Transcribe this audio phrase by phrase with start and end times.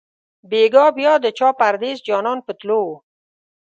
[0.49, 2.95] بیګا بیا د چا پردېس جانان په تلو وو